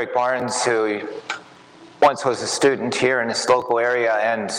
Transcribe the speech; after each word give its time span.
Derrick 0.00 0.14
Barnes, 0.14 0.64
who 0.64 1.06
once 2.00 2.24
was 2.24 2.40
a 2.40 2.46
student 2.46 2.94
here 2.94 3.20
in 3.20 3.28
this 3.28 3.46
local 3.50 3.78
area 3.78 4.14
and 4.14 4.50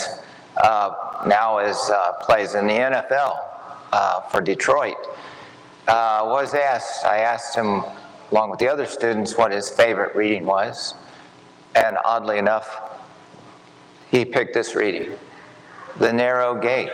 uh, 0.62 1.24
now 1.26 1.58
is 1.58 1.90
uh, 1.90 2.12
plays 2.22 2.54
in 2.54 2.68
the 2.68 2.74
NFL 2.74 3.40
uh, 3.92 4.20
for 4.30 4.40
Detroit, 4.40 4.98
uh, 5.88 6.22
was 6.26 6.54
asked. 6.54 7.06
I 7.06 7.22
asked 7.22 7.56
him, 7.56 7.82
along 8.30 8.52
with 8.52 8.60
the 8.60 8.68
other 8.68 8.86
students, 8.86 9.36
what 9.36 9.52
his 9.52 9.68
favorite 9.68 10.16
reading 10.16 10.46
was, 10.46 10.94
and 11.74 11.98
oddly 12.06 12.38
enough, 12.38 13.00
he 14.12 14.24
picked 14.24 14.54
this 14.54 14.76
reading, 14.76 15.18
"The 15.98 16.14
Narrow 16.14 16.54
Gate," 16.54 16.92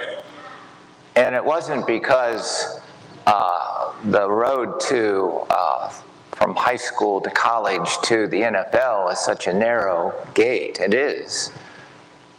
and 1.17 1.35
it 1.35 1.43
wasn't 1.43 1.85
because 1.85 2.79
uh, 3.25 3.91
the 4.05 4.31
road 4.31 4.79
to 4.87 5.45
uh, 5.49 5.91
from 6.37 6.55
high 6.55 6.75
school 6.75 7.19
to 7.19 7.31
college 7.31 7.97
to 8.03 8.27
the 8.27 8.41
NFL 8.41 9.11
is 9.11 9.17
such 9.17 9.47
a 9.47 9.53
narrow 9.53 10.13
gate. 10.35 10.79
It 10.79 10.93
is. 10.93 11.51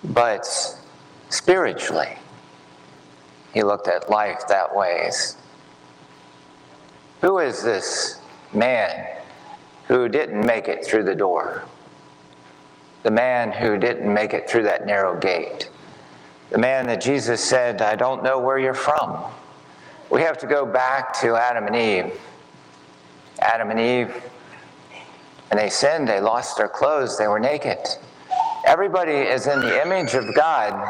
But 0.05 0.47
spiritually, 1.31 2.17
he 3.53 3.65
looked 3.65 3.89
at 3.89 4.09
life 4.09 4.43
that 4.49 4.75
way. 4.75 5.11
Who 7.23 7.41
is 7.41 7.61
this 7.61 8.21
man 8.55 9.05
who 9.89 10.09
didn't 10.09 10.47
make 10.47 10.69
it 10.69 10.85
through 10.85 11.03
the 11.03 11.17
door? 11.17 11.65
The 13.03 13.11
man 13.11 13.51
who 13.51 13.79
didn't 13.79 14.13
make 14.13 14.33
it 14.33 14.49
through 14.49 14.63
that 14.63 14.87
narrow 14.87 15.19
gate. 15.19 15.71
The 16.51 16.59
man 16.59 16.87
that 16.87 17.01
Jesus 17.01 17.43
said, 17.43 17.83
I 17.83 17.97
don't 17.97 18.23
know 18.23 18.39
where 18.39 18.61
you're 18.61 18.75
from. 18.75 19.25
We 20.09 20.21
have 20.21 20.39
to 20.39 20.47
go 20.47 20.65
back 20.65 21.13
to 21.21 21.35
Adam 21.35 21.67
and 21.67 21.75
Eve 21.75 22.13
Adam 23.41 23.71
and 23.71 23.81
Eve, 23.81 24.15
and 25.51 25.59
they 25.59 25.71
sinned, 25.71 26.09
they 26.09 26.21
lost 26.21 26.57
their 26.57 26.69
clothes, 26.69 27.19
they 27.19 27.29
were 27.29 27.41
naked. 27.41 27.79
Everybody 28.67 29.13
is 29.13 29.47
in 29.47 29.61
the 29.61 29.83
image 29.83 30.15
of 30.15 30.35
God, 30.35 30.87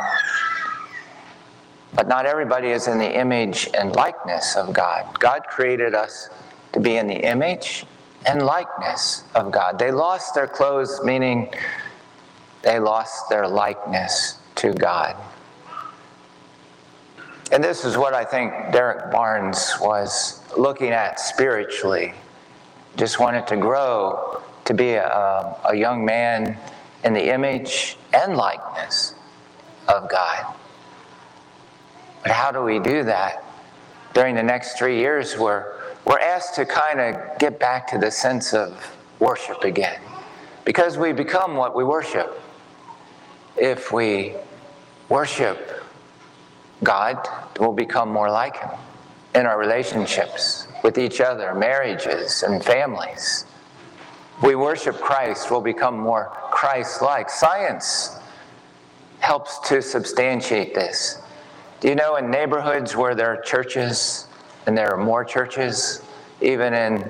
but 1.94 2.08
not 2.08 2.26
everybody 2.26 2.68
is 2.68 2.88
in 2.88 2.98
the 2.98 3.18
image 3.18 3.68
and 3.74 3.94
likeness 3.94 4.56
of 4.56 4.72
God. 4.72 5.18
God 5.20 5.42
created 5.48 5.94
us 5.94 6.28
to 6.72 6.80
be 6.80 6.96
in 6.96 7.06
the 7.06 7.14
image 7.14 7.86
and 8.26 8.42
likeness 8.42 9.24
of 9.34 9.52
God. 9.52 9.78
They 9.78 9.92
lost 9.92 10.34
their 10.34 10.48
clothes, 10.48 11.00
meaning 11.04 11.52
they 12.62 12.78
lost 12.78 13.28
their 13.28 13.46
likeness 13.46 14.38
to 14.56 14.72
God. 14.72 15.16
And 17.52 17.64
this 17.64 17.84
is 17.84 17.96
what 17.96 18.12
I 18.12 18.24
think 18.24 18.52
Derrick 18.72 19.10
Barnes 19.10 19.74
was 19.80 20.42
looking 20.56 20.90
at 20.90 21.18
spiritually 21.18 22.12
just 22.98 23.20
wanted 23.20 23.46
to 23.46 23.56
grow 23.56 24.42
to 24.64 24.74
be 24.74 24.90
a, 24.90 25.06
um, 25.08 25.54
a 25.64 25.74
young 25.74 26.04
man 26.04 26.58
in 27.04 27.14
the 27.14 27.32
image 27.32 27.96
and 28.12 28.36
likeness 28.36 29.14
of 29.86 30.10
God. 30.10 30.52
But 32.22 32.32
how 32.32 32.50
do 32.50 32.62
we 32.62 32.80
do 32.80 33.04
that? 33.04 33.44
During 34.14 34.34
the 34.34 34.42
next 34.42 34.76
three 34.76 34.98
years, 34.98 35.38
we're, 35.38 35.74
we're 36.04 36.18
asked 36.18 36.56
to 36.56 36.66
kind 36.66 37.00
of 37.00 37.38
get 37.38 37.60
back 37.60 37.86
to 37.92 37.98
the 37.98 38.10
sense 38.10 38.52
of 38.52 38.96
worship 39.20 39.62
again. 39.62 40.00
Because 40.64 40.98
we 40.98 41.12
become 41.12 41.54
what 41.54 41.76
we 41.76 41.84
worship. 41.84 42.40
If 43.56 43.92
we 43.92 44.34
worship 45.08 45.84
God, 46.82 47.26
we'll 47.60 47.72
become 47.72 48.08
more 48.10 48.30
like 48.30 48.56
Him 48.56 48.70
in 49.38 49.46
our 49.46 49.56
relationships 49.56 50.66
with 50.82 50.98
each 50.98 51.20
other, 51.20 51.54
marriages, 51.54 52.42
and 52.42 52.62
families. 52.64 53.44
We 54.42 54.56
worship 54.56 54.96
Christ, 55.00 55.48
we'll 55.48 55.60
become 55.60 55.96
more 55.96 56.32
Christ 56.50 57.02
like. 57.02 57.30
Science 57.30 58.16
helps 59.20 59.60
to 59.68 59.80
substantiate 59.80 60.74
this. 60.74 61.22
Do 61.78 61.86
you 61.88 61.94
know 61.94 62.16
in 62.16 62.32
neighborhoods 62.32 62.96
where 62.96 63.14
there 63.14 63.32
are 63.32 63.40
churches 63.40 64.26
and 64.66 64.76
there 64.76 64.92
are 64.92 64.96
more 64.96 65.24
churches, 65.24 66.02
even 66.40 66.74
in 66.74 67.08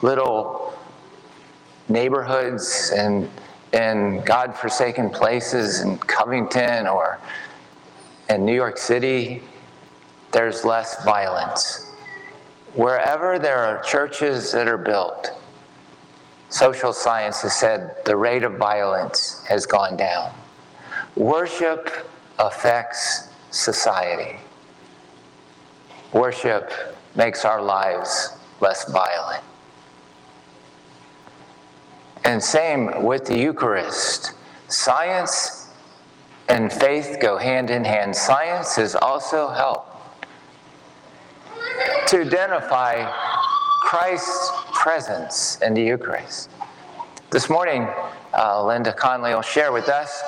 little 0.00 0.78
neighborhoods 1.88 2.92
and 2.94 3.28
in 3.72 4.22
God 4.24 4.54
forsaken 4.56 5.10
places 5.10 5.80
in 5.80 5.98
Covington 5.98 6.86
or 6.86 7.18
in 8.30 8.44
New 8.44 8.54
York 8.54 8.78
City, 8.78 9.42
there's 10.32 10.64
less 10.64 11.02
violence. 11.04 11.90
Wherever 12.74 13.38
there 13.38 13.58
are 13.58 13.82
churches 13.82 14.52
that 14.52 14.68
are 14.68 14.78
built, 14.78 15.32
social 16.50 16.92
science 16.92 17.42
has 17.42 17.54
said 17.54 17.96
the 18.04 18.16
rate 18.16 18.42
of 18.42 18.56
violence 18.56 19.42
has 19.48 19.66
gone 19.66 19.96
down. 19.96 20.32
Worship 21.16 22.08
affects 22.38 23.28
society. 23.50 24.36
Worship 26.12 26.70
makes 27.16 27.44
our 27.44 27.60
lives 27.60 28.30
less 28.60 28.90
violent. 28.90 29.42
And 32.24 32.42
same 32.42 33.02
with 33.02 33.24
the 33.24 33.38
Eucharist. 33.38 34.32
Science 34.68 35.68
and 36.48 36.72
faith 36.72 37.18
go 37.20 37.38
hand 37.38 37.70
in 37.70 37.84
hand. 37.84 38.14
Science 38.14 38.76
has 38.76 38.94
also 38.94 39.48
helped 39.48 39.97
to 42.08 42.22
identify 42.22 43.04
Christ's 43.82 44.50
presence 44.72 45.58
in 45.60 45.74
the 45.74 45.82
Eucharist. 45.82 46.48
This 47.28 47.50
morning, 47.50 47.86
uh, 48.32 48.64
Linda 48.64 48.94
Conley 48.94 49.34
will 49.34 49.42
share 49.42 49.72
with 49.72 49.90
us 49.90 50.22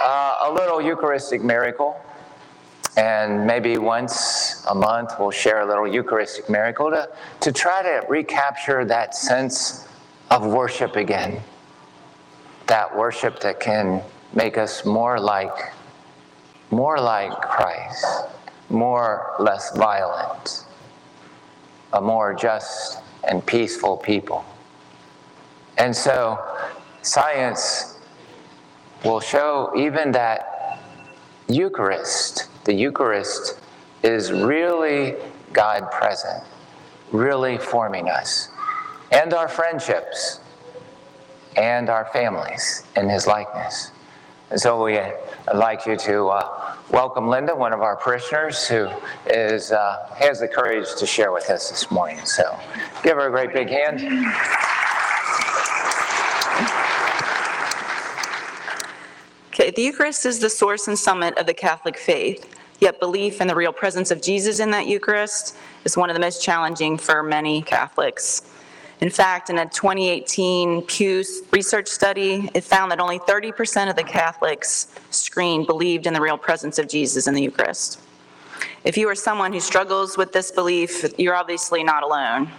uh, 0.00 0.36
a 0.42 0.52
little 0.52 0.80
Eucharistic 0.80 1.42
miracle. 1.42 2.00
And 2.96 3.44
maybe 3.44 3.78
once 3.78 4.64
a 4.70 4.74
month, 4.76 5.10
we'll 5.18 5.32
share 5.32 5.62
a 5.62 5.66
little 5.66 5.88
Eucharistic 5.88 6.48
miracle 6.48 6.88
to, 6.90 7.08
to 7.40 7.50
try 7.50 7.82
to 7.82 8.06
recapture 8.08 8.84
that 8.84 9.16
sense 9.16 9.88
of 10.30 10.46
worship 10.46 10.94
again. 10.94 11.40
That 12.68 12.96
worship 12.96 13.40
that 13.40 13.58
can 13.58 14.04
make 14.34 14.56
us 14.56 14.84
more 14.84 15.18
like, 15.18 15.72
more 16.70 17.00
like 17.00 17.32
Christ, 17.40 18.06
more 18.68 19.34
less 19.40 19.76
violent 19.76 20.64
a 21.92 22.00
more 22.00 22.34
just 22.34 22.98
and 23.24 23.44
peaceful 23.44 23.96
people. 23.96 24.44
And 25.76 25.94
so, 25.94 26.38
science 27.02 27.98
will 29.04 29.20
show 29.20 29.72
even 29.76 30.12
that 30.12 30.80
Eucharist, 31.48 32.48
the 32.64 32.74
Eucharist, 32.74 33.60
is 34.02 34.32
really 34.32 35.14
God 35.52 35.90
present, 35.90 36.44
really 37.12 37.58
forming 37.58 38.08
us, 38.08 38.48
and 39.12 39.32
our 39.32 39.48
friendships, 39.48 40.40
and 41.56 41.88
our 41.88 42.06
families 42.06 42.84
in 42.96 43.08
His 43.08 43.26
likeness. 43.26 43.92
And 44.50 44.60
so, 44.60 44.82
we, 44.82 44.98
I'd 44.98 45.14
like 45.54 45.86
you 45.86 45.96
to. 45.96 46.28
Uh, 46.28 46.57
welcome 46.90 47.28
Linda, 47.28 47.54
one 47.54 47.72
of 47.72 47.80
our 47.80 47.96
parishioners 47.96 48.66
who 48.66 48.88
is, 49.26 49.72
uh, 49.72 50.08
has 50.16 50.40
the 50.40 50.48
courage 50.48 50.86
to 50.96 51.06
share 51.06 51.32
with 51.32 51.50
us 51.50 51.70
this 51.70 51.90
morning. 51.90 52.18
So 52.24 52.58
give 53.02 53.16
her 53.16 53.28
a 53.28 53.30
great 53.30 53.52
big 53.52 53.68
hand. 53.68 54.00
Okay, 59.48 59.70
the 59.70 59.82
Eucharist 59.82 60.24
is 60.24 60.38
the 60.38 60.50
source 60.50 60.88
and 60.88 60.98
summit 60.98 61.36
of 61.36 61.46
the 61.46 61.54
Catholic 61.54 61.98
faith, 61.98 62.56
yet 62.80 63.00
belief 63.00 63.40
in 63.40 63.48
the 63.48 63.54
real 63.54 63.72
presence 63.72 64.10
of 64.10 64.22
Jesus 64.22 64.60
in 64.60 64.70
that 64.70 64.86
Eucharist 64.86 65.56
is 65.84 65.96
one 65.96 66.10
of 66.10 66.14
the 66.14 66.20
most 66.20 66.42
challenging 66.42 66.96
for 66.96 67.22
many 67.22 67.62
Catholics. 67.62 68.42
In 69.00 69.10
fact, 69.10 69.48
in 69.48 69.58
a 69.58 69.66
2018 69.66 70.82
Pew 70.82 71.22
research 71.52 71.86
study, 71.86 72.50
it 72.52 72.64
found 72.64 72.90
that 72.90 72.98
only 72.98 73.20
30% 73.20 73.88
of 73.88 73.94
the 73.94 74.02
Catholics 74.02 74.88
screened 75.10 75.68
believed 75.68 76.06
in 76.06 76.12
the 76.12 76.20
real 76.20 76.38
presence 76.38 76.80
of 76.80 76.88
Jesus 76.88 77.28
in 77.28 77.34
the 77.34 77.42
Eucharist. 77.42 78.00
If 78.82 78.96
you 78.96 79.08
are 79.08 79.14
someone 79.14 79.52
who 79.52 79.60
struggles 79.60 80.16
with 80.16 80.32
this 80.32 80.50
belief, 80.50 81.04
you're 81.16 81.36
obviously 81.36 81.84
not 81.84 82.02
alone. 82.02 82.50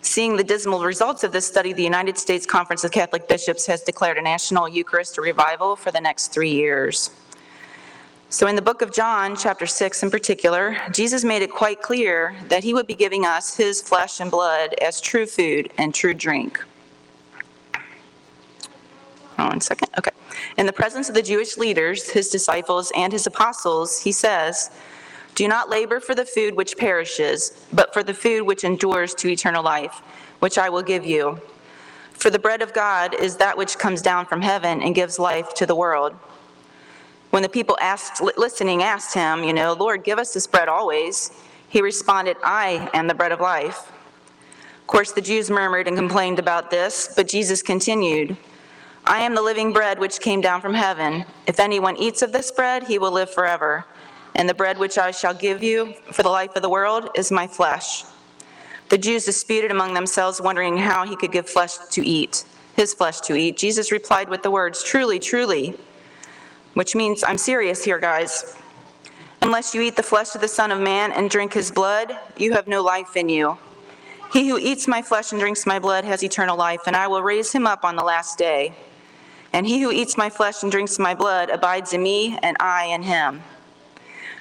Seeing 0.00 0.36
the 0.36 0.44
dismal 0.44 0.82
results 0.84 1.22
of 1.22 1.32
this 1.32 1.46
study, 1.46 1.74
the 1.74 1.82
United 1.82 2.16
States 2.16 2.46
Conference 2.46 2.84
of 2.84 2.92
Catholic 2.92 3.28
Bishops 3.28 3.66
has 3.66 3.82
declared 3.82 4.16
a 4.16 4.22
national 4.22 4.68
Eucharist 4.68 5.18
revival 5.18 5.76
for 5.76 5.90
the 5.90 6.00
next 6.00 6.28
three 6.28 6.52
years. 6.52 7.10
So, 8.28 8.48
in 8.48 8.56
the 8.56 8.62
book 8.62 8.82
of 8.82 8.92
John, 8.92 9.36
chapter 9.36 9.66
6 9.66 10.02
in 10.02 10.10
particular, 10.10 10.76
Jesus 10.90 11.22
made 11.22 11.42
it 11.42 11.50
quite 11.52 11.80
clear 11.80 12.34
that 12.48 12.64
he 12.64 12.74
would 12.74 12.88
be 12.88 12.94
giving 12.94 13.24
us 13.24 13.56
his 13.56 13.80
flesh 13.80 14.18
and 14.18 14.32
blood 14.32 14.74
as 14.82 15.00
true 15.00 15.26
food 15.26 15.72
and 15.78 15.94
true 15.94 16.12
drink. 16.12 16.62
Oh, 19.38 19.46
one 19.46 19.60
second. 19.60 19.90
Okay. 19.96 20.10
In 20.58 20.66
the 20.66 20.72
presence 20.72 21.08
of 21.08 21.14
the 21.14 21.22
Jewish 21.22 21.56
leaders, 21.56 22.10
his 22.10 22.28
disciples, 22.28 22.90
and 22.96 23.12
his 23.12 23.28
apostles, 23.28 24.00
he 24.00 24.10
says, 24.10 24.70
Do 25.36 25.46
not 25.46 25.70
labor 25.70 26.00
for 26.00 26.16
the 26.16 26.24
food 26.24 26.56
which 26.56 26.76
perishes, 26.76 27.64
but 27.72 27.94
for 27.94 28.02
the 28.02 28.14
food 28.14 28.42
which 28.42 28.64
endures 28.64 29.14
to 29.14 29.28
eternal 29.28 29.62
life, 29.62 30.02
which 30.40 30.58
I 30.58 30.68
will 30.68 30.82
give 30.82 31.06
you. 31.06 31.40
For 32.10 32.30
the 32.30 32.40
bread 32.40 32.60
of 32.60 32.74
God 32.74 33.14
is 33.14 33.36
that 33.36 33.56
which 33.56 33.78
comes 33.78 34.02
down 34.02 34.26
from 34.26 34.42
heaven 34.42 34.82
and 34.82 34.96
gives 34.96 35.20
life 35.20 35.54
to 35.54 35.64
the 35.66 35.76
world. 35.76 36.16
When 37.36 37.42
the 37.42 37.50
people 37.50 37.76
asked, 37.82 38.22
listening 38.38 38.82
asked 38.82 39.12
him, 39.12 39.44
you 39.44 39.52
know, 39.52 39.74
Lord, 39.74 40.04
give 40.04 40.18
us 40.18 40.32
this 40.32 40.46
bread 40.46 40.70
always, 40.70 41.30
he 41.68 41.82
responded, 41.82 42.38
I 42.42 42.88
am 42.94 43.08
the 43.08 43.14
bread 43.14 43.30
of 43.30 43.40
life. 43.40 43.92
Of 44.80 44.86
course, 44.86 45.12
the 45.12 45.20
Jews 45.20 45.50
murmured 45.50 45.86
and 45.86 45.98
complained 45.98 46.38
about 46.38 46.70
this, 46.70 47.12
but 47.14 47.28
Jesus 47.28 47.60
continued, 47.60 48.38
I 49.04 49.20
am 49.20 49.34
the 49.34 49.42
living 49.42 49.74
bread 49.74 49.98
which 49.98 50.18
came 50.18 50.40
down 50.40 50.62
from 50.62 50.72
heaven. 50.72 51.26
If 51.46 51.60
anyone 51.60 51.98
eats 51.98 52.22
of 52.22 52.32
this 52.32 52.50
bread, 52.50 52.84
he 52.84 52.98
will 52.98 53.12
live 53.12 53.30
forever. 53.30 53.84
And 54.34 54.48
the 54.48 54.54
bread 54.54 54.78
which 54.78 54.96
I 54.96 55.10
shall 55.10 55.34
give 55.34 55.62
you 55.62 55.92
for 56.12 56.22
the 56.22 56.30
life 56.30 56.56
of 56.56 56.62
the 56.62 56.70
world 56.70 57.10
is 57.14 57.30
my 57.30 57.46
flesh. 57.46 58.04
The 58.88 58.96
Jews 58.96 59.26
disputed 59.26 59.70
among 59.70 59.92
themselves, 59.92 60.40
wondering 60.40 60.78
how 60.78 61.04
he 61.04 61.16
could 61.16 61.32
give 61.32 61.50
flesh 61.50 61.76
to 61.90 62.02
eat, 62.02 62.46
his 62.76 62.94
flesh 62.94 63.20
to 63.20 63.36
eat. 63.36 63.58
Jesus 63.58 63.92
replied 63.92 64.30
with 64.30 64.42
the 64.42 64.50
words, 64.50 64.82
Truly, 64.82 65.18
truly, 65.18 65.76
which 66.76 66.94
means, 66.94 67.24
I'm 67.24 67.38
serious 67.38 67.82
here, 67.82 67.98
guys. 67.98 68.54
Unless 69.40 69.74
you 69.74 69.80
eat 69.80 69.96
the 69.96 70.02
flesh 70.02 70.34
of 70.34 70.42
the 70.42 70.48
Son 70.48 70.70
of 70.70 70.78
Man 70.78 71.10
and 71.10 71.30
drink 71.30 71.54
his 71.54 71.70
blood, 71.70 72.14
you 72.36 72.52
have 72.52 72.68
no 72.68 72.82
life 72.82 73.16
in 73.16 73.30
you. 73.30 73.56
He 74.30 74.50
who 74.50 74.58
eats 74.58 74.86
my 74.86 75.00
flesh 75.00 75.32
and 75.32 75.40
drinks 75.40 75.64
my 75.64 75.78
blood 75.78 76.04
has 76.04 76.22
eternal 76.22 76.54
life, 76.54 76.82
and 76.86 76.94
I 76.94 77.06
will 77.06 77.22
raise 77.22 77.50
him 77.50 77.66
up 77.66 77.82
on 77.82 77.96
the 77.96 78.04
last 78.04 78.36
day. 78.36 78.74
And 79.54 79.66
he 79.66 79.80
who 79.80 79.90
eats 79.90 80.18
my 80.18 80.28
flesh 80.28 80.62
and 80.62 80.70
drinks 80.70 80.98
my 80.98 81.14
blood 81.14 81.48
abides 81.48 81.94
in 81.94 82.02
me, 82.02 82.38
and 82.42 82.58
I 82.60 82.84
in 82.84 83.02
him. 83.02 83.42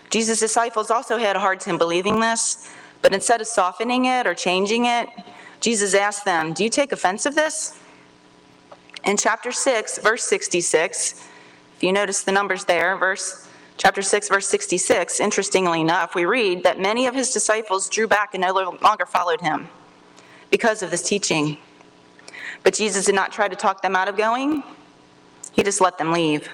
Jesus' 0.09 0.41
disciples 0.41 0.91
also 0.91 1.17
had 1.17 1.37
a 1.37 1.39
hard 1.39 1.61
time 1.61 1.77
believing 1.77 2.19
this, 2.19 2.69
but 3.01 3.13
instead 3.13 3.39
of 3.39 3.47
softening 3.47 4.05
it 4.05 4.27
or 4.27 4.33
changing 4.33 4.87
it, 4.87 5.07
Jesus 5.61 5.93
asked 5.93 6.25
them, 6.25 6.51
Do 6.51 6.65
you 6.65 6.69
take 6.69 6.91
offense 6.91 7.25
of 7.25 7.33
this? 7.33 7.79
In 9.05 9.15
chapter 9.15 9.53
6, 9.53 9.99
verse 9.99 10.25
66, 10.25 11.29
if 11.75 11.83
you 11.83 11.91
notice 11.91 12.23
the 12.23 12.31
numbers 12.31 12.63
there, 12.65 12.95
verse 12.95 13.47
chapter 13.77 14.01
6 14.01 14.29
verse 14.29 14.47
66, 14.47 15.19
interestingly 15.19 15.81
enough, 15.81 16.15
we 16.15 16.25
read 16.25 16.63
that 16.63 16.79
many 16.79 17.05
of 17.07 17.13
his 17.13 17.31
disciples 17.31 17.89
drew 17.89 18.07
back 18.07 18.33
and 18.33 18.41
no 18.41 18.53
longer 18.81 19.05
followed 19.05 19.41
him 19.41 19.67
because 20.49 20.81
of 20.81 20.91
this 20.91 21.01
teaching. 21.07 21.57
But 22.63 22.73
Jesus 22.73 23.05
did 23.05 23.15
not 23.15 23.31
try 23.31 23.47
to 23.47 23.55
talk 23.55 23.81
them 23.81 23.95
out 23.95 24.07
of 24.07 24.15
going. 24.15 24.63
He 25.51 25.63
just 25.63 25.81
let 25.81 25.97
them 25.97 26.11
leave. 26.11 26.49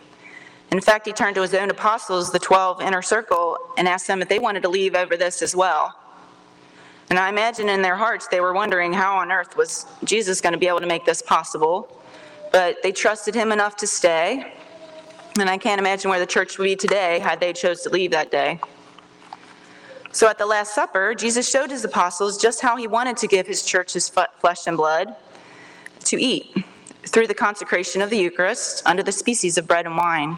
In 0.71 0.81
fact, 0.81 1.06
he 1.06 1.13
turned 1.13 1.35
to 1.35 1.41
his 1.41 1.53
own 1.53 1.69
apostles, 1.69 2.31
the 2.31 2.39
12 2.39 2.81
inner 2.81 3.01
circle, 3.01 3.57
and 3.77 3.88
asked 3.88 4.07
them 4.07 4.21
if 4.21 4.29
they 4.29 4.39
wanted 4.39 4.63
to 4.63 4.69
leave 4.69 4.95
over 4.95 5.17
this 5.17 5.41
as 5.41 5.56
well. 5.56 5.95
And 7.09 7.19
I 7.19 7.29
imagine 7.29 7.69
in 7.69 7.81
their 7.81 7.97
hearts 7.97 8.27
they 8.27 8.39
were 8.39 8.53
wondering 8.53 8.94
how 8.94 9.17
on 9.17 9.31
earth 9.31 9.57
was 9.57 9.85
Jesus 10.03 10.41
going 10.41 10.53
to 10.53 10.59
be 10.59 10.67
able 10.67 10.79
to 10.79 10.88
make 10.88 11.06
this 11.06 11.21
possible. 11.21 12.01
But 12.51 12.81
they 12.83 12.91
trusted 12.91 13.35
him 13.35 13.51
enough 13.51 13.75
to 13.77 13.88
stay. 13.88 14.53
And 15.41 15.49
I 15.49 15.57
can't 15.57 15.79
imagine 15.79 16.09
where 16.09 16.19
the 16.19 16.25
church 16.25 16.57
would 16.57 16.65
be 16.65 16.75
today 16.75 17.19
had 17.19 17.39
they 17.39 17.51
chose 17.51 17.81
to 17.81 17.89
leave 17.89 18.11
that 18.11 18.31
day. 18.31 18.59
So 20.11 20.27
at 20.27 20.38
the 20.38 20.45
Last 20.45 20.75
Supper, 20.75 21.15
Jesus 21.15 21.49
showed 21.49 21.71
his 21.71 21.83
apostles 21.83 22.38
just 22.38 22.61
how 22.61 22.75
he 22.75 22.85
wanted 22.85 23.17
to 23.17 23.27
give 23.27 23.47
his 23.47 23.63
church 23.63 23.93
his 23.93 24.07
flesh 24.07 24.67
and 24.67 24.77
blood 24.77 25.15
to 26.05 26.21
eat 26.21 26.65
through 27.07 27.27
the 27.27 27.33
consecration 27.33 28.01
of 28.01 28.09
the 28.09 28.17
Eucharist 28.17 28.83
under 28.85 29.01
the 29.01 29.11
species 29.11 29.57
of 29.57 29.67
bread 29.67 29.85
and 29.85 29.97
wine. 29.97 30.38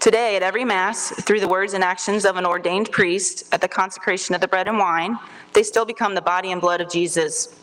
Today, 0.00 0.36
at 0.36 0.42
every 0.42 0.64
Mass, 0.64 1.10
through 1.10 1.40
the 1.40 1.48
words 1.48 1.74
and 1.74 1.82
actions 1.84 2.24
of 2.24 2.36
an 2.36 2.46
ordained 2.46 2.90
priest 2.90 3.52
at 3.52 3.60
the 3.60 3.68
consecration 3.68 4.34
of 4.34 4.40
the 4.40 4.48
bread 4.48 4.68
and 4.68 4.78
wine, 4.78 5.18
they 5.52 5.62
still 5.62 5.84
become 5.84 6.14
the 6.14 6.22
body 6.22 6.52
and 6.52 6.60
blood 6.60 6.80
of 6.80 6.90
Jesus. 6.90 7.54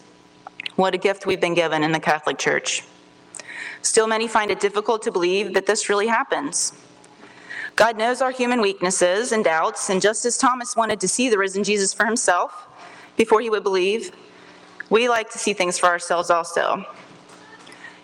What 0.76 0.94
a 0.94 0.98
gift 0.98 1.26
we've 1.26 1.42
been 1.42 1.54
given 1.54 1.84
in 1.84 1.94
the 1.94 2.00
Catholic 2.00 2.38
Church. 2.38 2.84
Still, 3.86 4.08
many 4.08 4.28
find 4.28 4.50
it 4.50 4.60
difficult 4.60 5.04
to 5.04 5.12
believe 5.12 5.54
that 5.54 5.68
this 5.68 5.90
really 5.90 6.08
happens. 6.08 6.74
God 7.76 7.98
knows 7.98 8.20
our 8.20 8.32
human 8.32 8.60
weaknesses 8.60 9.32
and 9.32 9.44
doubts, 9.44 9.92
and 9.92 10.02
just 10.02 10.26
as 10.26 10.40
Thomas 10.40 10.76
wanted 10.76 11.00
to 11.02 11.08
see 11.08 11.30
the 11.30 11.38
risen 11.38 11.64
Jesus 11.64 11.94
for 11.94 12.04
himself 12.04 12.68
before 13.16 13.42
he 13.42 13.50
would 13.52 13.62
believe, 13.62 14.12
we 14.90 15.08
like 15.08 15.30
to 15.30 15.38
see 15.38 15.54
things 15.54 15.78
for 15.78 15.86
ourselves 15.86 16.32
also. 16.32 16.84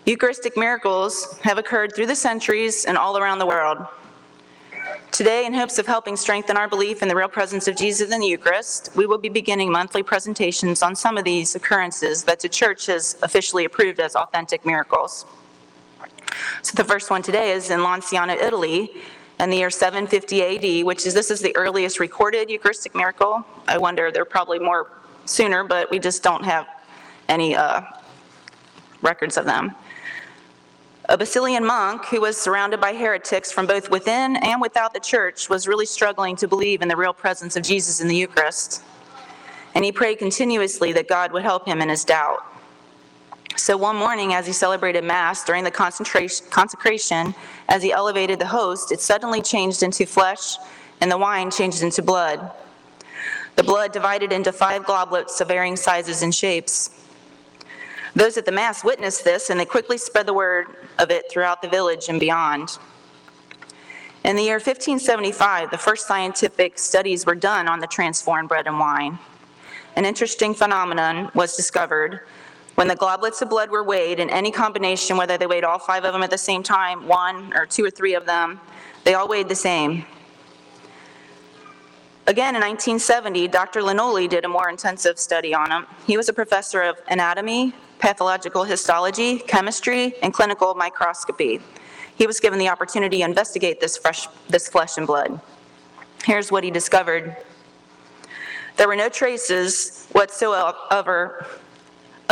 Eucharistic 0.06 0.56
miracles 0.56 1.36
have 1.42 1.58
occurred 1.58 1.92
through 1.96 2.06
the 2.06 2.14
centuries 2.14 2.84
and 2.84 2.96
all 2.96 3.18
around 3.18 3.40
the 3.40 3.46
world. 3.46 3.84
Today, 5.10 5.46
in 5.46 5.52
hopes 5.52 5.80
of 5.80 5.86
helping 5.86 6.16
strengthen 6.16 6.56
our 6.56 6.68
belief 6.68 7.02
in 7.02 7.08
the 7.08 7.16
real 7.16 7.28
presence 7.28 7.66
of 7.66 7.76
Jesus 7.76 8.12
in 8.12 8.20
the 8.20 8.28
Eucharist, 8.28 8.90
we 8.94 9.06
will 9.06 9.18
be 9.18 9.28
beginning 9.28 9.72
monthly 9.72 10.04
presentations 10.04 10.80
on 10.80 10.94
some 10.94 11.18
of 11.18 11.24
these 11.24 11.56
occurrences 11.56 12.22
that 12.22 12.38
the 12.38 12.48
Church 12.48 12.86
has 12.86 13.16
officially 13.22 13.64
approved 13.64 13.98
as 13.98 14.14
authentic 14.14 14.64
miracles. 14.64 15.26
So 16.62 16.74
the 16.74 16.84
first 16.84 17.10
one 17.10 17.22
today 17.22 17.52
is 17.52 17.70
in 17.70 17.80
Lanciano, 17.80 18.40
Italy, 18.40 18.90
in 19.40 19.50
the 19.50 19.56
year 19.56 19.70
750 19.70 20.80
AD, 20.80 20.86
which 20.86 21.06
is 21.06 21.14
this 21.14 21.30
is 21.30 21.40
the 21.40 21.54
earliest 21.56 21.98
recorded 21.98 22.48
Eucharistic 22.48 22.94
miracle. 22.94 23.44
I 23.66 23.78
wonder 23.78 24.10
there 24.10 24.22
are 24.22 24.26
probably 24.26 24.58
more 24.58 24.90
sooner, 25.24 25.64
but 25.64 25.90
we 25.90 25.98
just 25.98 26.22
don't 26.22 26.44
have 26.44 26.66
any 27.28 27.56
uh, 27.56 27.82
records 29.00 29.36
of 29.36 29.44
them. 29.44 29.74
A 31.08 31.18
Basilian 31.18 31.64
monk 31.64 32.04
who 32.06 32.20
was 32.20 32.36
surrounded 32.36 32.80
by 32.80 32.94
heretics 32.94 33.50
from 33.50 33.66
both 33.66 33.90
within 33.90 34.36
and 34.36 34.60
without 34.60 34.94
the 34.94 35.00
church 35.00 35.48
was 35.48 35.66
really 35.66 35.86
struggling 35.86 36.36
to 36.36 36.46
believe 36.46 36.80
in 36.80 36.88
the 36.88 36.96
real 36.96 37.12
presence 37.12 37.56
of 37.56 37.64
Jesus 37.64 38.00
in 38.00 38.06
the 38.06 38.14
Eucharist. 38.14 38.82
And 39.74 39.84
he 39.84 39.90
prayed 39.90 40.18
continuously 40.18 40.92
that 40.92 41.08
God 41.08 41.32
would 41.32 41.42
help 41.42 41.66
him 41.66 41.80
in 41.80 41.88
his 41.88 42.04
doubt. 42.04 42.44
So 43.56 43.76
one 43.76 43.96
morning, 43.96 44.34
as 44.34 44.46
he 44.46 44.52
celebrated 44.52 45.04
Mass 45.04 45.44
during 45.44 45.64
the 45.64 45.70
consecration, 45.70 47.34
as 47.68 47.82
he 47.82 47.92
elevated 47.92 48.38
the 48.38 48.46
host, 48.46 48.92
it 48.92 49.00
suddenly 49.00 49.42
changed 49.42 49.82
into 49.82 50.06
flesh, 50.06 50.56
and 51.00 51.10
the 51.10 51.18
wine 51.18 51.50
changed 51.50 51.82
into 51.82 52.02
blood. 52.02 52.50
The 53.56 53.62
blood 53.62 53.92
divided 53.92 54.32
into 54.32 54.52
five 54.52 54.86
goblets 54.86 55.40
of 55.40 55.48
varying 55.48 55.76
sizes 55.76 56.22
and 56.22 56.34
shapes. 56.34 56.90
Those 58.14 58.36
at 58.36 58.46
the 58.46 58.52
Mass 58.52 58.84
witnessed 58.84 59.24
this, 59.24 59.50
and 59.50 59.60
they 59.60 59.64
quickly 59.64 59.98
spread 59.98 60.26
the 60.26 60.34
word 60.34 60.66
of 60.98 61.10
it 61.10 61.30
throughout 61.30 61.62
the 61.62 61.68
village 61.68 62.08
and 62.08 62.18
beyond. 62.18 62.78
In 64.24 64.36
the 64.36 64.42
year 64.42 64.56
1575, 64.56 65.70
the 65.70 65.78
first 65.78 66.06
scientific 66.06 66.78
studies 66.78 67.26
were 67.26 67.34
done 67.34 67.68
on 67.68 67.80
the 67.80 67.86
transformed 67.86 68.48
bread 68.48 68.66
and 68.66 68.78
wine. 68.78 69.18
An 69.96 70.04
interesting 70.04 70.54
phenomenon 70.54 71.30
was 71.34 71.56
discovered. 71.56 72.20
When 72.74 72.88
the 72.88 72.96
goblets 72.96 73.42
of 73.42 73.50
blood 73.50 73.70
were 73.70 73.84
weighed 73.84 74.18
in 74.18 74.30
any 74.30 74.50
combination, 74.50 75.16
whether 75.16 75.36
they 75.36 75.46
weighed 75.46 75.64
all 75.64 75.78
five 75.78 76.04
of 76.04 76.12
them 76.12 76.22
at 76.22 76.30
the 76.30 76.38
same 76.38 76.62
time, 76.62 77.06
one 77.06 77.52
or 77.54 77.66
two 77.66 77.84
or 77.84 77.90
three 77.90 78.14
of 78.14 78.24
them, 78.24 78.60
they 79.04 79.14
all 79.14 79.28
weighed 79.28 79.48
the 79.48 79.54
same. 79.54 80.06
Again, 82.26 82.54
in 82.54 82.62
1970, 82.62 83.48
Dr. 83.48 83.80
Linoli 83.80 84.28
did 84.28 84.44
a 84.44 84.48
more 84.48 84.68
intensive 84.68 85.18
study 85.18 85.52
on 85.52 85.68
them. 85.68 85.86
He 86.06 86.16
was 86.16 86.28
a 86.28 86.32
professor 86.32 86.80
of 86.80 86.96
anatomy, 87.08 87.74
pathological 87.98 88.64
histology, 88.64 89.38
chemistry, 89.40 90.14
and 90.22 90.32
clinical 90.32 90.74
microscopy. 90.74 91.60
He 92.14 92.26
was 92.26 92.40
given 92.40 92.58
the 92.58 92.68
opportunity 92.68 93.18
to 93.18 93.24
investigate 93.24 93.80
this, 93.80 93.96
fresh, 93.96 94.28
this 94.48 94.68
flesh 94.68 94.96
and 94.98 95.06
blood. 95.06 95.40
Here's 96.24 96.52
what 96.52 96.62
he 96.62 96.70
discovered. 96.70 97.36
There 98.76 98.86
were 98.86 98.96
no 98.96 99.08
traces 99.08 100.06
whatsoever 100.12 101.46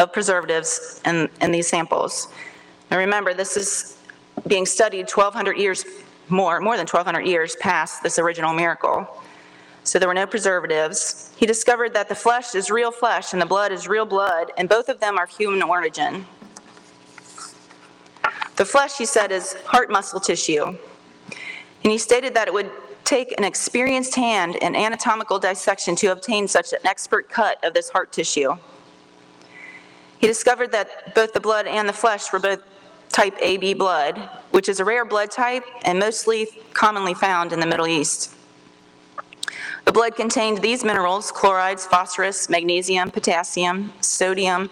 of 0.01 0.13
preservatives 0.13 1.01
in, 1.05 1.29
in 1.41 1.53
these 1.53 1.69
samples. 1.69 2.29
And 2.91 2.99
remember, 2.99 3.35
this 3.35 3.57
is 3.57 3.99
being 4.49 4.67
studied 4.67 5.09
1,200 5.09 5.57
years 5.57 5.85
more, 6.29 6.61
more 6.61 6.77
than 6.77 6.87
1,200 6.87 7.27
years 7.27 7.55
past 7.57 8.03
this 8.03 8.19
original 8.19 8.53
miracle 8.53 9.09
so 9.83 9.99
there 9.99 10.09
were 10.09 10.15
no 10.15 10.27
preservatives. 10.27 11.33
He 11.37 11.47
discovered 11.47 11.95
that 11.95 12.09
the 12.09 12.15
flesh 12.15 12.55
is 12.55 12.71
real 12.71 12.93
flesh 12.93 13.33
and 13.33 13.41
the 13.41 13.47
blood 13.47 13.73
is 13.73 13.89
real 13.89 14.05
blood, 14.07 14.53
and 14.57 14.69
both 14.69 14.89
of 14.89 15.01
them 15.01 15.19
are 15.19 15.27
human 15.27 15.63
origin. 15.63 16.27
The 18.57 18.65
flesh, 18.65 18.99
he 18.99 19.07
said, 19.07 19.33
is 19.33 19.55
heart 19.65 19.91
muscle 19.91 20.21
tissue. 20.21 20.65
And 20.67 21.91
he 21.91 21.97
stated 21.97 22.35
that 22.35 22.47
it 22.47 22.55
would 22.55 22.71
take 23.05 23.37
an 23.39 23.45
experienced 23.45 24.15
hand 24.15 24.57
in 24.57 24.77
anatomical 24.77 25.39
dissection 25.39 25.97
to 25.97 26.09
obtain 26.09 26.47
such 26.47 26.73
an 26.73 26.81
expert 26.85 27.31
cut 27.31 27.63
of 27.65 27.73
this 27.73 27.89
heart 27.89 28.13
tissue. 28.13 28.57
He 30.21 30.27
discovered 30.27 30.71
that 30.73 31.15
both 31.15 31.33
the 31.33 31.41
blood 31.41 31.67
and 31.67 31.89
the 31.89 31.95
flesh 31.95 32.31
were 32.31 32.39
both 32.39 32.63
type 33.09 33.35
AB 33.41 33.75
blood, 33.75 34.19
which 34.51 34.69
is 34.69 34.79
a 34.79 34.85
rare 34.85 35.07
blood 35.07 35.31
type 35.31 35.65
and 35.83 35.99
mostly 35.99 36.47
commonly 36.75 37.15
found 37.15 37.55
in 37.55 37.59
the 37.59 37.67
Middle 37.67 37.89
East. 37.89 38.35
The 39.87 39.93
blood 39.93 40.15
contained 40.17 40.59
these 40.59 40.85
minerals, 40.85 41.33
chlorides, 41.33 41.87
phosphorus, 41.87 42.51
magnesium, 42.51 43.11
potassium, 43.11 43.95
sodium 44.03 44.69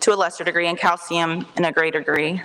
to 0.00 0.12
a 0.12 0.16
lesser 0.16 0.44
degree, 0.44 0.68
and 0.68 0.78
calcium 0.78 1.46
in 1.56 1.64
a 1.64 1.72
greater 1.72 2.00
degree. 2.00 2.42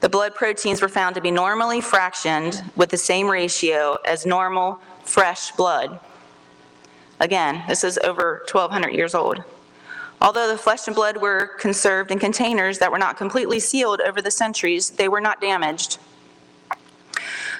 The 0.00 0.08
blood 0.08 0.34
proteins 0.34 0.82
were 0.82 0.88
found 0.88 1.14
to 1.14 1.20
be 1.20 1.30
normally 1.30 1.80
fractioned 1.80 2.62
with 2.74 2.90
the 2.90 2.96
same 2.96 3.28
ratio 3.28 3.98
as 4.04 4.26
normal 4.26 4.80
fresh 5.04 5.52
blood. 5.52 6.00
Again, 7.20 7.62
this 7.68 7.84
is 7.84 7.98
over 7.98 8.42
1,200 8.50 8.92
years 8.92 9.14
old. 9.14 9.42
Although 10.20 10.48
the 10.48 10.58
flesh 10.58 10.86
and 10.86 10.96
blood 10.96 11.18
were 11.18 11.46
conserved 11.58 12.10
in 12.10 12.18
containers 12.18 12.78
that 12.78 12.90
were 12.90 12.98
not 12.98 13.16
completely 13.16 13.60
sealed 13.60 14.00
over 14.00 14.22
the 14.22 14.30
centuries, 14.30 14.90
they 14.90 15.08
were 15.08 15.20
not 15.20 15.40
damaged. 15.40 15.98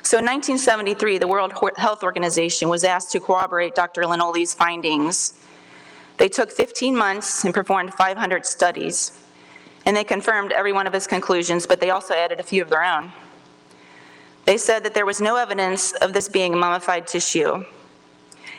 So 0.02 0.18
in 0.18 0.24
1973, 0.24 1.18
the 1.18 1.26
World 1.26 1.52
Health 1.76 2.02
Organization 2.02 2.68
was 2.68 2.84
asked 2.84 3.12
to 3.12 3.20
corroborate 3.20 3.74
Dr. 3.74 4.02
Linoli's 4.02 4.54
findings. 4.54 5.34
They 6.16 6.28
took 6.28 6.50
15 6.50 6.96
months 6.96 7.44
and 7.44 7.52
performed 7.52 7.92
500 7.92 8.46
studies, 8.46 9.18
and 9.84 9.96
they 9.96 10.04
confirmed 10.04 10.52
every 10.52 10.72
one 10.72 10.86
of 10.86 10.92
his 10.92 11.06
conclusions, 11.06 11.66
but 11.66 11.80
they 11.80 11.90
also 11.90 12.14
added 12.14 12.40
a 12.40 12.44
few 12.44 12.62
of 12.62 12.70
their 12.70 12.84
own. 12.84 13.12
They 14.44 14.56
said 14.56 14.84
that 14.84 14.94
there 14.94 15.04
was 15.04 15.20
no 15.20 15.36
evidence 15.36 15.92
of 15.94 16.12
this 16.12 16.28
being 16.28 16.56
mummified 16.56 17.06
tissue, 17.06 17.64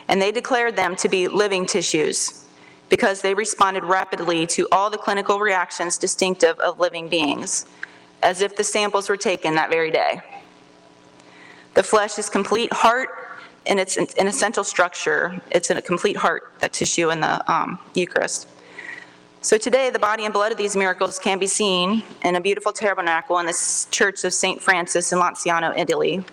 and 0.06 0.22
they 0.22 0.30
declared 0.30 0.76
them 0.76 0.94
to 0.96 1.08
be 1.08 1.28
living 1.28 1.66
tissues 1.66 2.44
because 2.88 3.20
they 3.20 3.34
responded 3.34 3.84
rapidly 3.84 4.46
to 4.46 4.66
all 4.72 4.90
the 4.90 4.98
clinical 4.98 5.40
reactions 5.40 5.98
distinctive 5.98 6.58
of 6.60 6.80
living 6.80 7.08
beings, 7.08 7.66
as 8.22 8.40
if 8.40 8.56
the 8.56 8.64
samples 8.64 9.08
were 9.08 9.16
taken 9.16 9.54
that 9.54 9.70
very 9.70 9.90
day. 9.90 10.20
The 11.74 11.82
flesh 11.82 12.18
is 12.18 12.28
complete 12.28 12.72
heart, 12.72 13.10
and 13.66 13.78
it's 13.78 13.96
an 13.96 14.26
essential 14.26 14.64
structure. 14.64 15.40
It's 15.50 15.70
a 15.70 15.82
complete 15.82 16.16
heart, 16.16 16.52
that 16.60 16.72
tissue 16.72 17.10
in 17.10 17.20
the 17.20 17.52
um, 17.52 17.78
Eucharist. 17.94 18.48
So 19.40 19.56
today, 19.56 19.90
the 19.90 20.00
body 20.00 20.24
and 20.24 20.34
blood 20.34 20.50
of 20.50 20.58
these 20.58 20.74
miracles 20.74 21.18
can 21.18 21.38
be 21.38 21.46
seen 21.46 22.02
in 22.24 22.34
a 22.34 22.40
beautiful 22.40 22.72
tabernacle 22.72 23.38
in 23.38 23.46
the 23.46 23.86
Church 23.92 24.24
of 24.24 24.34
St. 24.34 24.60
Francis 24.60 25.12
in 25.12 25.18
Lanciano, 25.18 25.72
Italy. 25.78 26.24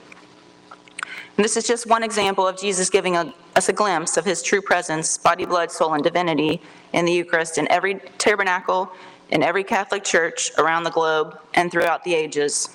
And 1.37 1.43
this 1.43 1.57
is 1.57 1.65
just 1.67 1.85
one 1.85 2.03
example 2.03 2.47
of 2.47 2.57
Jesus 2.57 2.89
giving 2.89 3.17
a- 3.17 3.33
us 3.55 3.67
a 3.67 3.73
glimpse 3.73 4.15
of 4.15 4.23
his 4.23 4.41
true 4.41 4.61
presence, 4.61 5.17
body, 5.17 5.45
blood, 5.45 5.69
soul, 5.69 5.93
and 5.93 6.03
divinity 6.03 6.61
in 6.93 7.05
the 7.05 7.11
Eucharist 7.11 7.57
in 7.57 7.69
every 7.69 7.95
tabernacle, 8.17 8.89
in 9.29 9.43
every 9.43 9.63
Catholic 9.63 10.03
church 10.03 10.51
around 10.57 10.83
the 10.83 10.91
globe, 10.91 11.37
and 11.53 11.71
throughout 11.71 12.03
the 12.05 12.13
ages. 12.13 12.69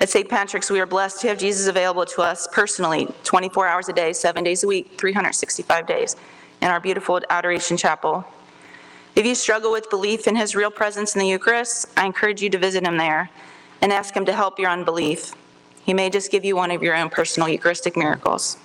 At 0.00 0.08
St. 0.08 0.28
Patrick's, 0.28 0.70
we 0.70 0.80
are 0.80 0.86
blessed 0.86 1.20
to 1.22 1.28
have 1.28 1.38
Jesus 1.38 1.66
available 1.66 2.06
to 2.06 2.22
us 2.22 2.48
personally, 2.52 3.12
24 3.24 3.66
hours 3.66 3.88
a 3.88 3.92
day, 3.92 4.12
seven 4.12 4.44
days 4.44 4.62
a 4.62 4.66
week, 4.66 4.92
365 4.96 5.86
days, 5.86 6.16
in 6.62 6.68
our 6.68 6.80
beautiful 6.80 7.20
Adoration 7.28 7.76
Chapel. 7.76 8.24
If 9.16 9.26
you 9.26 9.34
struggle 9.34 9.72
with 9.72 9.90
belief 9.90 10.28
in 10.28 10.36
his 10.36 10.54
real 10.54 10.70
presence 10.70 11.14
in 11.14 11.18
the 11.18 11.26
Eucharist, 11.26 11.86
I 11.96 12.06
encourage 12.06 12.40
you 12.40 12.48
to 12.50 12.58
visit 12.58 12.84
him 12.84 12.96
there 12.96 13.28
and 13.82 13.92
ask 13.92 14.14
him 14.16 14.24
to 14.24 14.32
help 14.32 14.58
your 14.58 14.70
unbelief. 14.70 15.32
He 15.90 15.94
may 15.94 16.08
just 16.08 16.30
give 16.30 16.44
you 16.44 16.54
one 16.54 16.70
of 16.70 16.84
your 16.84 16.94
own 16.94 17.10
personal 17.10 17.48
Eucharistic 17.48 17.96
miracles. 17.96 18.56